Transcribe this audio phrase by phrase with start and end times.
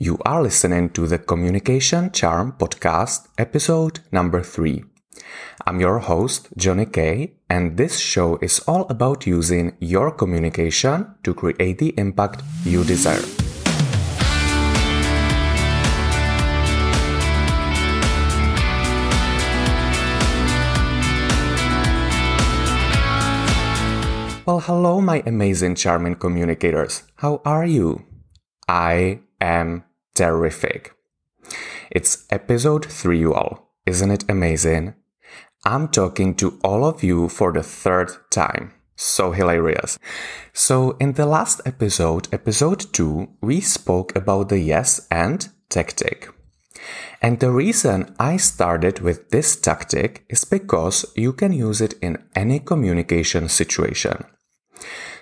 [0.00, 4.82] You are listening to the Communication Charm Podcast, episode number three.
[5.64, 11.32] I'm your host, Johnny Kay, and this show is all about using your communication to
[11.32, 13.22] create the impact you desire.
[24.44, 27.04] Well, hello, my amazing, charming communicators.
[27.18, 28.04] How are you?
[28.66, 30.92] I am terrific.
[31.90, 33.74] It's episode 3, you all.
[33.86, 34.94] Isn't it amazing?
[35.64, 38.72] I'm talking to all of you for the third time.
[38.96, 39.98] So hilarious.
[40.52, 46.28] So, in the last episode, episode 2, we spoke about the yes and tactic.
[47.20, 52.22] And the reason I started with this tactic is because you can use it in
[52.36, 54.24] any communication situation.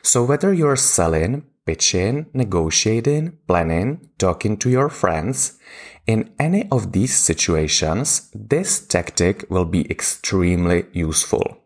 [0.02, 5.58] So, whether you're selling, pitching, negotiating, planning, talking to your friends,
[6.06, 11.58] in any of these situations, this tactic will be extremely useful.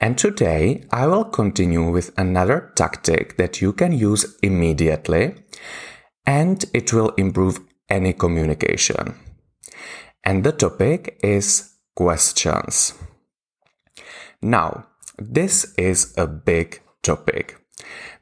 [0.00, 5.34] And today I will continue with another tactic that you can use immediately
[6.26, 9.14] and it will improve any communication.
[10.24, 12.94] And the topic is questions.
[14.40, 14.86] Now,
[15.18, 17.61] this is a big topic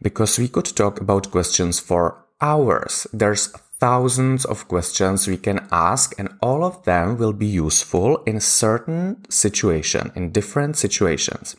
[0.03, 3.07] because we could talk about questions for hours.
[3.13, 8.41] There's thousands of questions we can ask and all of them will be useful in
[8.41, 11.57] certain situation, in different situations.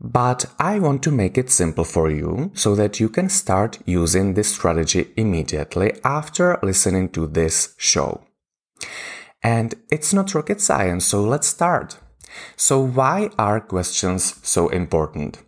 [0.00, 4.34] But I want to make it simple for you so that you can start using
[4.34, 8.22] this strategy immediately after listening to this show.
[9.42, 11.98] And it's not rocket science, so let's start.
[12.56, 15.38] So why are questions so important?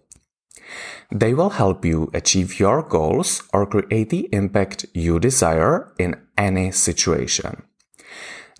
[1.10, 6.70] They will help you achieve your goals or create the impact you desire in any
[6.70, 7.62] situation.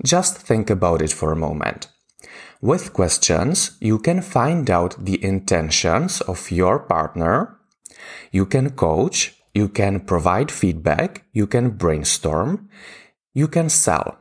[0.05, 1.89] Just think about it for a moment.
[2.63, 7.59] With questions, you can find out the intentions of your partner.
[8.33, 12.69] You can coach, you can provide feedback, you can brainstorm,
[13.35, 14.19] you can sell.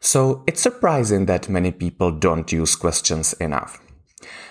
[0.00, 3.80] So it's surprising that many people don't use questions enough.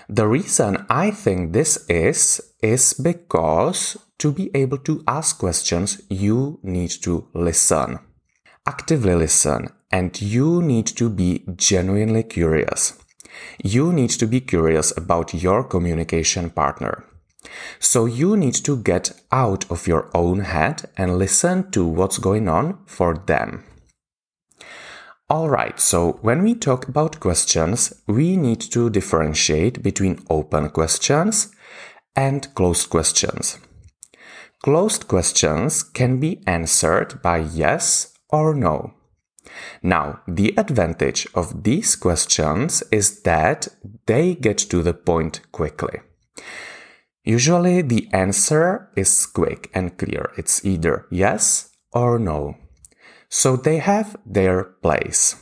[0.08, 6.58] The reason I think this is, is because to be able to ask questions, you
[6.62, 7.98] need to listen.
[8.66, 12.98] Actively listen, and you need to be genuinely curious.
[13.62, 17.04] You need to be curious about your communication partner.
[17.78, 22.48] So you need to get out of your own head and listen to what's going
[22.48, 23.64] on for them.
[25.30, 31.54] Alright, so when we talk about questions, we need to differentiate between open questions
[32.18, 33.58] and closed questions.
[34.64, 38.92] Closed questions can be answered by yes or no.
[39.82, 43.68] Now, the advantage of these questions is that
[44.06, 46.00] they get to the point quickly.
[47.22, 50.32] Usually the answer is quick and clear.
[50.36, 52.56] It's either yes or no.
[53.28, 55.36] So they have their place.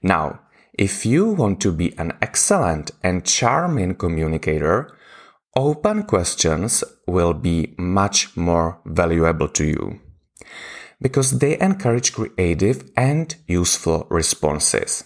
[0.00, 4.96] Now, if you want to be an excellent and charming communicator,
[5.56, 10.00] open questions will be much more valuable to you
[11.00, 15.04] because they encourage creative and useful responses.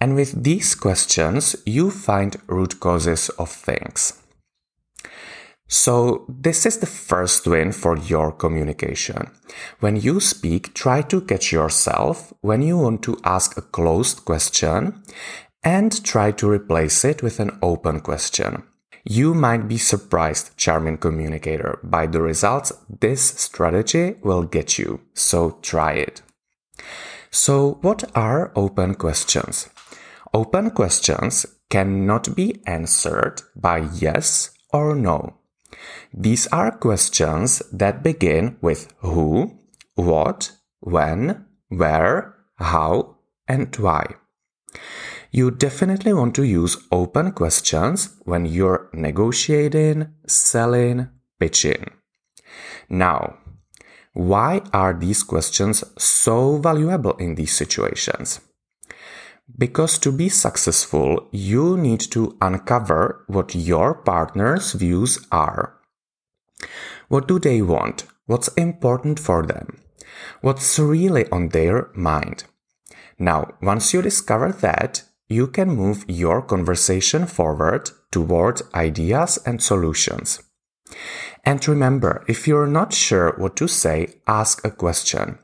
[0.00, 4.22] And with these questions, you find root causes of things.
[5.68, 9.30] So this is the first win for your communication.
[9.80, 15.02] When you speak, try to catch yourself when you want to ask a closed question
[15.64, 18.62] and try to replace it with an open question.
[19.08, 25.00] You might be surprised, charming communicator, by the results this strategy will get you.
[25.14, 26.22] So try it.
[27.30, 29.68] So what are open questions?
[30.34, 35.38] Open questions cannot be answered by yes or no.
[36.12, 39.56] These are questions that begin with who,
[39.94, 40.50] what,
[40.80, 44.16] when, where, how, and why.
[45.36, 51.90] You definitely want to use open questions when you're negotiating, selling, pitching.
[52.88, 53.36] Now,
[54.14, 58.40] why are these questions so valuable in these situations?
[59.58, 65.76] Because to be successful, you need to uncover what your partner's views are.
[67.08, 68.06] What do they want?
[68.24, 69.82] What's important for them?
[70.40, 72.44] What's really on their mind?
[73.18, 80.40] Now, once you discover that, you can move your conversation forward toward ideas and solutions.
[81.44, 85.38] And remember, if you're not sure what to say, ask a question.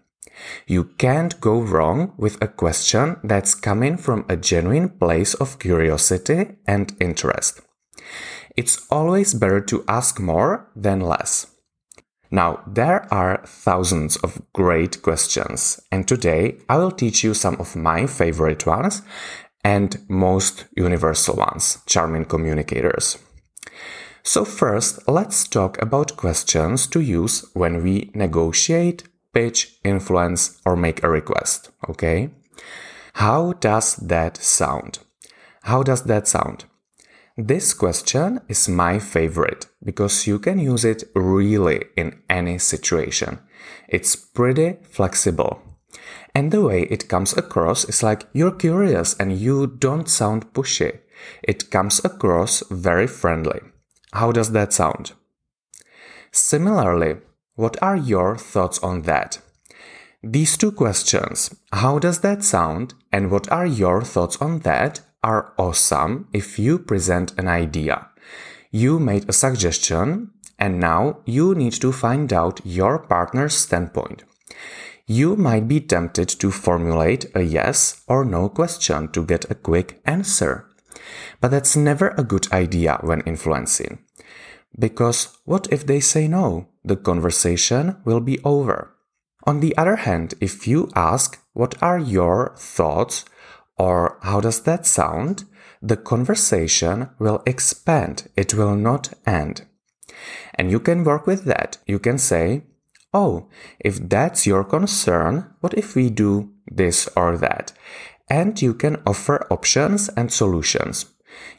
[0.66, 6.56] You can't go wrong with a question that's coming from a genuine place of curiosity
[6.66, 7.60] and interest.
[8.56, 11.46] It's always better to ask more than less.
[12.30, 17.76] Now, there are thousands of great questions, and today I will teach you some of
[17.76, 19.02] my favorite ones
[19.64, 23.18] and most universal ones, charming communicators.
[24.22, 31.02] So, first, let's talk about questions to use when we negotiate, pitch, influence, or make
[31.02, 31.70] a request.
[31.88, 32.30] Okay?
[33.14, 35.00] How does that sound?
[35.64, 36.64] How does that sound?
[37.36, 43.38] This question is my favorite because you can use it really in any situation.
[43.88, 45.71] It's pretty flexible.
[46.34, 50.98] And the way it comes across is like you're curious and you don't sound pushy.
[51.42, 53.60] It comes across very friendly.
[54.12, 55.12] How does that sound?
[56.30, 57.16] Similarly,
[57.54, 59.40] what are your thoughts on that?
[60.22, 65.52] These two questions, how does that sound and what are your thoughts on that, are
[65.58, 68.08] awesome if you present an idea.
[68.70, 74.24] You made a suggestion and now you need to find out your partner's standpoint.
[75.12, 80.00] You might be tempted to formulate a yes or no question to get a quick
[80.06, 80.70] answer.
[81.38, 83.98] But that's never a good idea when influencing.
[84.78, 86.68] Because what if they say no?
[86.82, 88.94] The conversation will be over.
[89.44, 93.26] On the other hand, if you ask, what are your thoughts
[93.76, 95.44] or how does that sound?
[95.82, 98.30] The conversation will expand.
[98.34, 99.66] It will not end.
[100.54, 101.76] And you can work with that.
[101.86, 102.62] You can say,
[103.14, 103.48] Oh,
[103.78, 107.72] if that's your concern, what if we do this or that?
[108.30, 111.06] And you can offer options and solutions.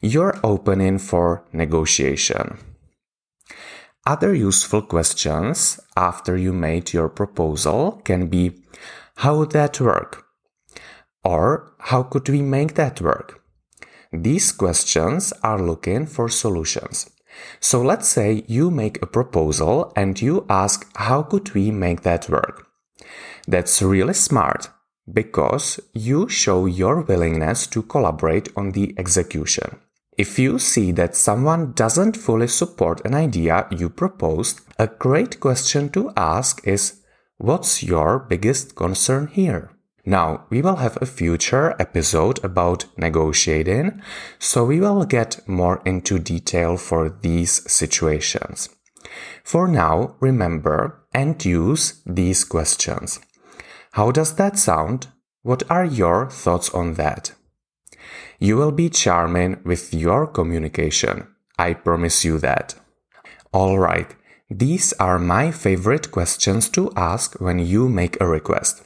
[0.01, 2.57] You're opening for negotiation.
[4.05, 8.63] Other useful questions after you made your proposal can be
[9.17, 10.25] How would that work?
[11.23, 13.41] Or how could we make that work?
[14.11, 17.12] These questions are looking for solutions.
[17.59, 22.29] So let's say you make a proposal and you ask, how could we make that
[22.29, 22.67] work?
[23.47, 24.69] That's really smart
[25.11, 29.79] because you show your willingness to collaborate on the execution.
[30.17, 35.89] If you see that someone doesn't fully support an idea you proposed, a great question
[35.89, 37.01] to ask is,
[37.37, 39.72] what's your biggest concern here?
[40.05, 44.01] Now, we will have a future episode about negotiating,
[44.37, 48.69] so we will get more into detail for these situations.
[49.43, 53.19] For now, remember and use these questions.
[53.91, 55.07] How does that sound?
[55.41, 57.33] What are your thoughts on that?
[58.39, 61.27] You will be charming with your communication.
[61.57, 62.75] I promise you that.
[63.53, 64.15] Alright,
[64.49, 68.83] these are my favorite questions to ask when you make a request.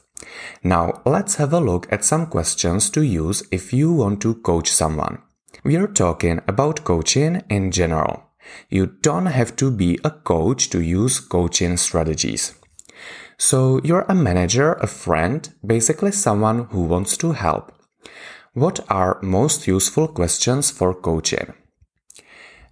[0.62, 4.70] Now, let's have a look at some questions to use if you want to coach
[4.70, 5.22] someone.
[5.64, 8.24] We are talking about coaching in general.
[8.68, 12.54] You don't have to be a coach to use coaching strategies.
[13.36, 17.72] So, you're a manager, a friend, basically someone who wants to help.
[18.52, 21.54] What are most useful questions for coaching?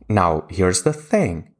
[0.09, 1.55] Now, here's the thing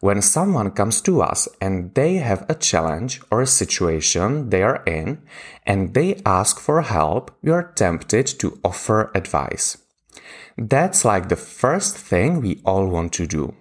[0.00, 4.82] when someone comes to us and they have a challenge or a situation they are
[4.84, 5.22] in
[5.66, 9.78] and they ask for help, we are tempted to offer advice.
[10.56, 13.54] That's like the first thing we all want to do.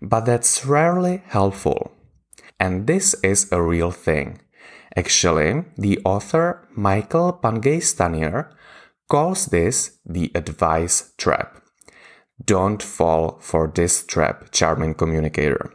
[0.00, 1.92] But that's rarely helpful.
[2.58, 4.40] And this is a real thing.
[4.96, 7.80] Actually, the author Michael Bungay
[9.08, 11.61] calls this the advice trap.
[12.44, 15.72] Don't fall for this trap, charming communicator.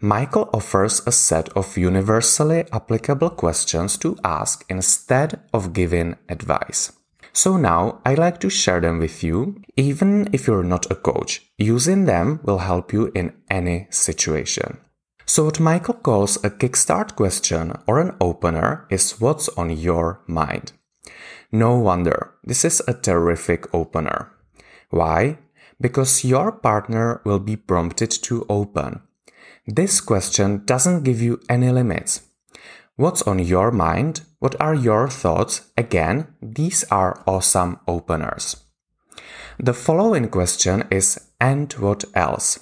[0.00, 6.92] Michael offers a set of universally applicable questions to ask instead of giving advice.
[7.32, 11.42] So now I like to share them with you, even if you're not a coach.
[11.58, 14.78] Using them will help you in any situation.
[15.26, 20.72] So what Michael calls a kickstart question or an opener is what's on your mind.
[21.50, 24.30] No wonder, this is a terrific opener.
[24.90, 25.38] Why?
[25.80, 29.02] Because your partner will be prompted to open.
[29.66, 32.22] This question doesn't give you any limits.
[32.96, 34.22] What's on your mind?
[34.38, 35.72] What are your thoughts?
[35.76, 38.56] Again, these are awesome openers.
[39.58, 42.58] The following question is, and what else?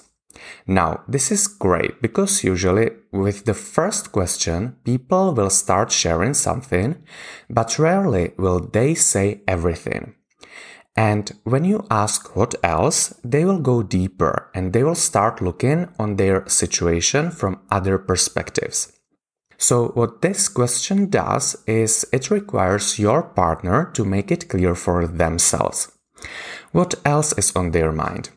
[0.65, 7.03] Now, this is great because usually with the first question, people will start sharing something,
[7.49, 10.15] but rarely will they say everything.
[10.95, 15.89] And when you ask what else, they will go deeper and they will start looking
[15.97, 18.91] on their situation from other perspectives.
[19.57, 25.07] So what this question does is it requires your partner to make it clear for
[25.07, 25.91] themselves.
[26.71, 28.29] What else is on their mind?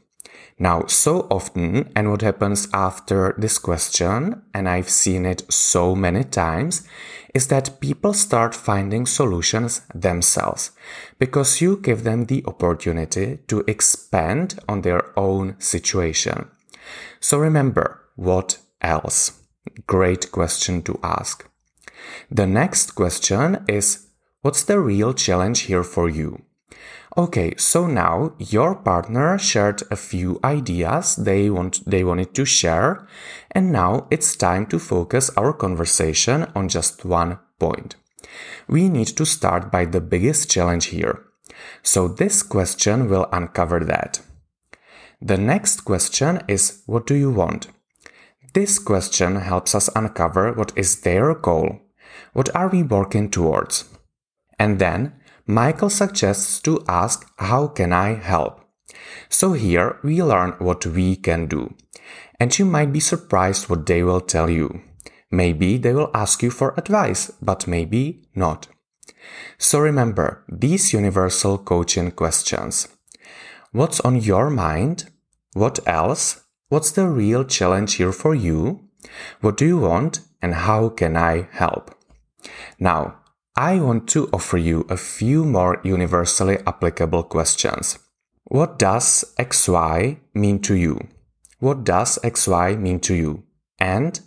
[0.58, 6.24] Now, so often, and what happens after this question, and I've seen it so many
[6.24, 6.88] times,
[7.34, 10.70] is that people start finding solutions themselves
[11.18, 16.48] because you give them the opportunity to expand on their own situation.
[17.20, 19.32] So remember, what else?
[19.86, 21.46] Great question to ask.
[22.30, 24.06] The next question is,
[24.40, 26.45] what's the real challenge here for you?
[27.18, 33.08] Okay, so now your partner shared a few ideas they want they wanted to share,
[33.52, 37.96] and now it's time to focus our conversation on just one point.
[38.68, 41.24] We need to start by the biggest challenge here.
[41.82, 44.20] So this question will uncover that.
[45.22, 47.68] The next question is what do you want?
[48.52, 51.80] This question helps us uncover what is their goal.
[52.34, 53.84] What are we working towards?
[54.58, 55.14] And then
[55.46, 58.60] Michael suggests to ask, How can I help?
[59.28, 61.74] So here we learn what we can do.
[62.40, 64.82] And you might be surprised what they will tell you.
[65.30, 68.68] Maybe they will ask you for advice, but maybe not.
[69.58, 72.88] So remember these universal coaching questions.
[73.72, 75.10] What's on your mind?
[75.52, 76.42] What else?
[76.68, 78.88] What's the real challenge here for you?
[79.40, 80.20] What do you want?
[80.42, 81.94] And how can I help?
[82.78, 83.15] Now,
[83.58, 87.98] I want to offer you a few more universally applicable questions.
[88.44, 91.00] What does XY mean to you?
[91.58, 93.44] What does XY mean to you?
[93.78, 94.20] And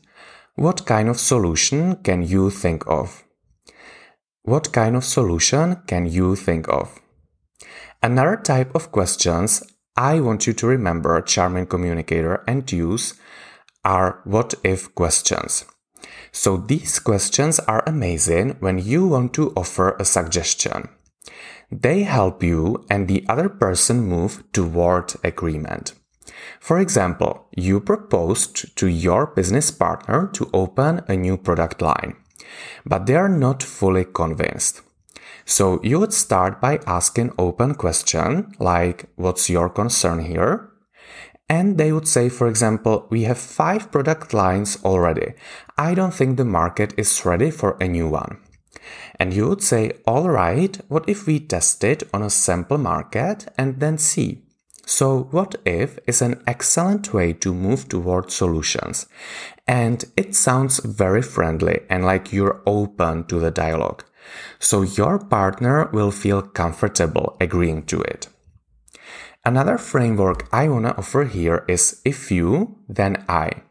[0.56, 3.24] what kind of solution can you think of?
[4.42, 7.00] What kind of solution can you think of?
[8.02, 9.62] Another type of questions
[9.96, 13.14] I want you to remember, charming communicator, and use
[13.86, 15.66] are what if questions.
[16.32, 20.90] So these questions are amazing when you want to offer a suggestion.
[21.72, 25.94] They help you and the other person move toward agreement.
[26.60, 32.16] For example, you proposed to your business partner to open a new product line,
[32.86, 34.82] but they are not fully convinced.
[35.46, 40.70] So you would start by asking open question like what's your concern here?
[41.50, 45.34] And they would say, for example, we have five product lines already.
[45.78, 48.38] I don't think the market is ready for a new one.
[49.20, 53.48] And you would say, all right, what if we test it on a sample market
[53.58, 54.44] and then see?
[54.86, 59.06] So, what if is an excellent way to move toward solutions.
[59.68, 64.04] And it sounds very friendly and like you're open to the dialogue.
[64.58, 68.30] So, your partner will feel comfortable agreeing to it.
[69.46, 73.64] Another framework I want to offer here is if you, then I.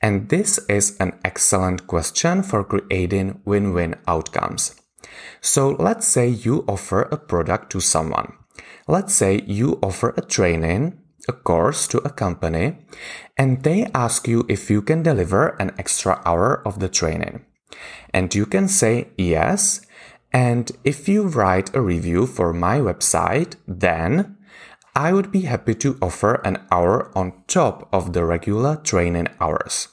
[0.00, 4.74] And this is an excellent question for creating win win outcomes.
[5.40, 8.32] So let's say you offer a product to someone.
[8.88, 12.78] Let's say you offer a training, a course to a company,
[13.36, 17.44] and they ask you if you can deliver an extra hour of the training.
[18.12, 19.80] And you can say yes.
[20.32, 24.33] And if you write a review for my website, then
[24.96, 29.88] I would be happy to offer an hour on top of the regular training hours.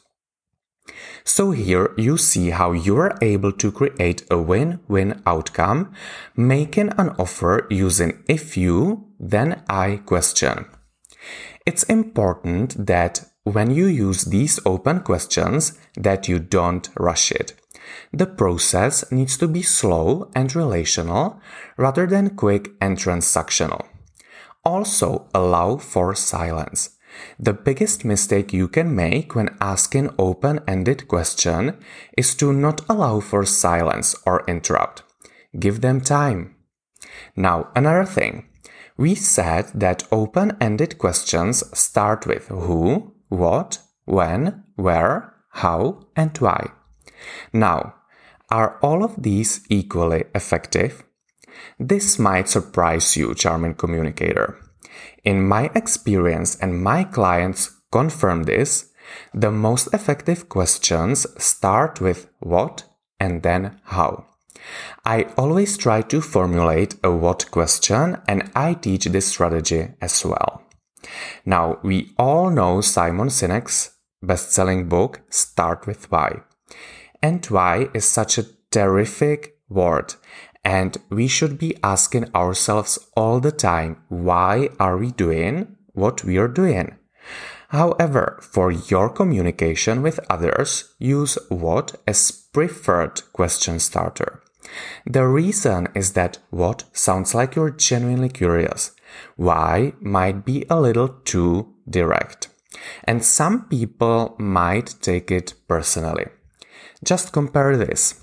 [1.24, 5.94] So here you see how you are able to create a win-win outcome,
[6.36, 10.66] making an offer using if you, then I question.
[11.66, 17.54] It's important that when you use these open questions that you don't rush it.
[18.14, 21.40] The process needs to be slow and relational
[21.78, 23.86] rather than quick and transactional.
[24.64, 26.98] Also allow for silence.
[27.40, 31.78] The biggest mistake you can make when asking open-ended question
[32.18, 35.04] is to not allow for silence or interrupt.
[35.60, 36.56] Give them time.
[37.36, 38.48] Now, another thing.
[38.98, 46.72] We said that open-ended questions start with who, what, when, where, how, and why.
[47.52, 47.96] Now,
[48.50, 51.04] are all of these equally effective?
[51.80, 54.58] This might surprise you, charming communicator.
[55.24, 58.92] In my experience, and my clients confirm this,
[59.34, 62.84] the most effective questions start with what
[63.20, 64.26] and then how.
[65.06, 70.64] I always try to formulate a what question and I teach this strategy as well.
[71.46, 73.92] Now, we all know Simon Sinek's
[74.22, 76.42] best-selling book Start with Why.
[77.24, 80.16] And why is such a terrific word
[80.64, 86.38] And we should be asking ourselves all the time, why are we doing what we
[86.38, 86.96] are doing?
[87.70, 94.42] However, for your communication with others, use what as preferred question starter.
[95.06, 98.92] The reason is that what sounds like you're genuinely curious.
[99.36, 102.48] Why might be a little too direct.
[103.04, 106.28] And some people might take it personally.
[107.04, 108.21] Just compare this.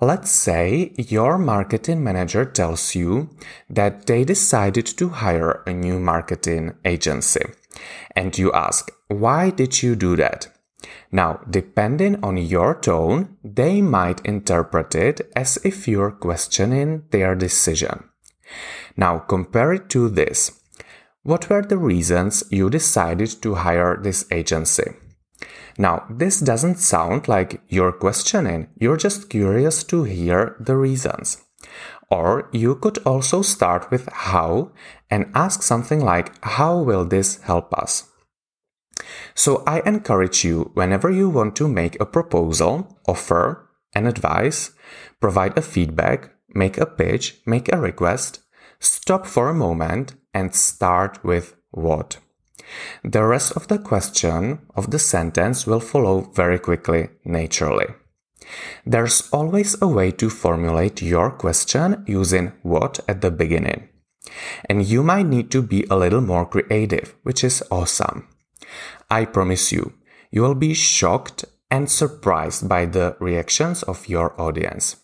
[0.00, 3.30] Let's say your marketing manager tells you
[3.68, 7.44] that they decided to hire a new marketing agency.
[8.14, 10.48] And you ask, why did you do that?
[11.10, 18.04] Now, depending on your tone, they might interpret it as if you're questioning their decision.
[18.96, 20.60] Now, compare it to this.
[21.24, 24.92] What were the reasons you decided to hire this agency?
[25.78, 31.38] Now, this doesn't sound like you're questioning, you're just curious to hear the reasons.
[32.10, 34.72] Or you could also start with how
[35.08, 38.10] and ask something like, How will this help us?
[39.34, 44.72] So I encourage you, whenever you want to make a proposal, offer an advice,
[45.20, 48.40] provide a feedback, make a pitch, make a request,
[48.80, 52.18] stop for a moment and start with what.
[53.04, 57.86] The rest of the question of the sentence will follow very quickly, naturally.
[58.86, 63.88] There's always a way to formulate your question using what at the beginning.
[64.68, 68.28] And you might need to be a little more creative, which is awesome.
[69.10, 69.94] I promise you,
[70.30, 74.96] you will be shocked and surprised by the reactions of your audience.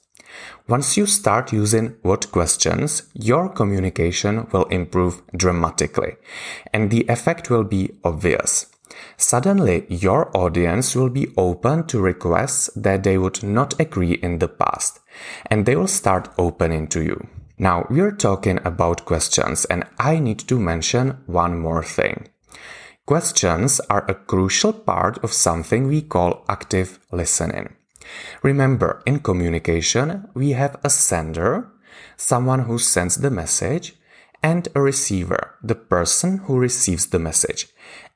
[0.66, 6.16] Once you start using what questions, your communication will improve dramatically
[6.72, 8.66] and the effect will be obvious.
[9.18, 14.48] Suddenly, your audience will be open to requests that they would not agree in the
[14.48, 15.00] past
[15.50, 17.28] and they will start opening to you.
[17.58, 22.28] Now, we're talking about questions and I need to mention one more thing.
[23.04, 27.74] Questions are a crucial part of something we call active listening.
[28.42, 31.70] Remember, in communication, we have a sender,
[32.16, 33.94] someone who sends the message,
[34.42, 37.68] and a receiver, the person who receives the message.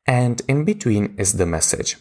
[0.07, 1.97] And in between is the message.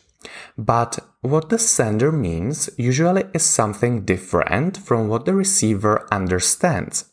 [0.57, 7.05] But what the sender means usually is something different from what the receiver understands.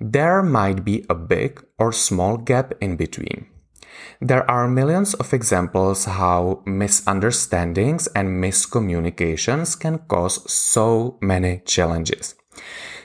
[0.00, 3.46] There might be a big or small gap in between.
[4.20, 12.34] There are millions of examples how misunderstandings and miscommunications can cause so many challenges.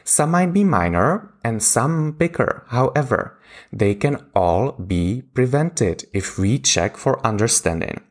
[0.03, 2.63] Some might be minor and some bigger.
[2.69, 3.39] However,
[3.71, 8.01] they can all be prevented if we check for understanding.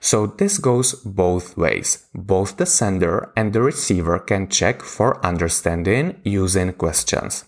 [0.00, 2.06] So this goes both ways.
[2.14, 7.44] Both the sender and the receiver can check for understanding using questions.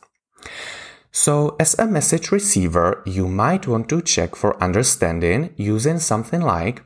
[1.17, 6.83] So, as a message receiver, you might want to check for understanding using something like,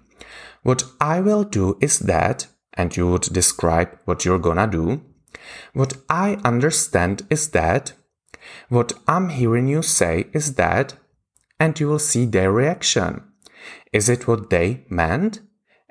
[0.63, 5.01] What I will do is that, and you would describe what you're gonna do.
[5.73, 7.95] What I understand is that.
[8.69, 10.97] What I'm hearing you say is that,
[11.59, 13.23] and you will see their reaction.
[13.95, 15.41] Is it what they meant?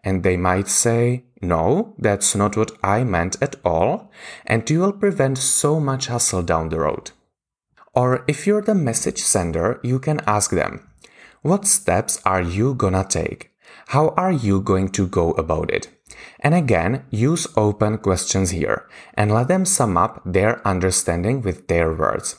[0.03, 4.11] And they might say, no, that's not what I meant at all,
[4.45, 7.09] and you will prevent so much hassle down the road.
[7.97, 10.87] Or if you're the message sender, you can ask them,
[11.41, 13.49] what steps are you gonna take?
[13.87, 15.87] How are you going to go about it?
[16.41, 21.91] And again, use open questions here and let them sum up their understanding with their
[21.91, 22.35] words.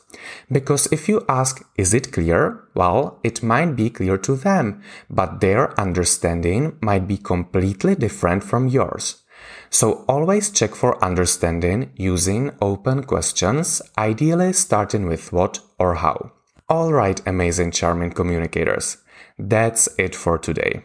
[0.50, 2.68] Because if you ask, is it clear?
[2.74, 8.68] Well, it might be clear to them, but their understanding might be completely different from
[8.68, 9.24] yours.
[9.70, 16.32] So always check for understanding using open questions, ideally starting with what or how.
[16.70, 18.98] Alright, amazing, charming communicators.
[19.38, 20.82] That's it for today.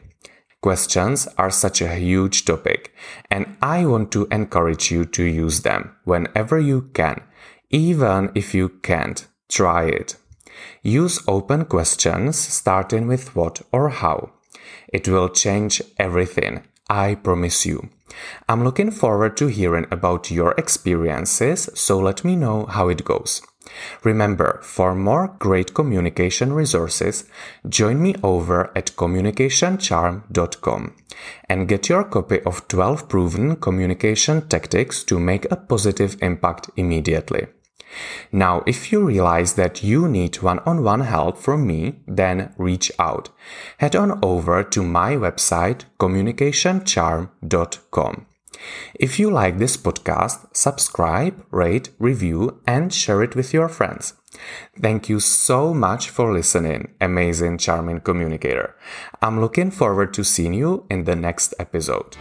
[0.62, 2.94] Questions are such a huge topic,
[3.30, 7.22] and I want to encourage you to use them whenever you can.
[7.70, 10.16] Even if you can't, try it.
[10.82, 14.32] Use open questions starting with what or how.
[14.88, 17.90] It will change everything, I promise you.
[18.48, 23.42] I'm looking forward to hearing about your experiences, so let me know how it goes.
[24.04, 27.24] Remember, for more great communication resources,
[27.68, 30.94] join me over at communicationcharm.com
[31.50, 37.48] and get your copy of 12 proven communication tactics to make a positive impact immediately.
[38.32, 43.30] Now, if you realize that you need one-on-one help from me, then reach out.
[43.78, 48.26] Head on over to my website, communicationcharm.com.
[48.96, 54.14] If you like this podcast, subscribe, rate, review, and share it with your friends.
[54.80, 58.76] Thank you so much for listening, amazing, charming communicator.
[59.22, 62.18] I'm looking forward to seeing you in the next episode.